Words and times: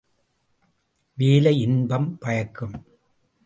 வேலை 1.17 1.59
இன்பம் 1.59 2.17
பயக்கும். 2.17 2.85